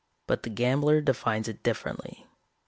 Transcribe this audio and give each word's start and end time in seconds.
But 0.25 0.41
the 0.41 0.49
gambler 0.49 0.99
defines 1.01 1.47
it 1.47 1.61
differently. 1.61 2.25